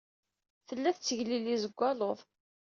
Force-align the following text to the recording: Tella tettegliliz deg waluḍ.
Tella 0.67 0.91
tettegliliz 0.95 1.61
deg 1.67 1.77
waluḍ. 1.77 2.19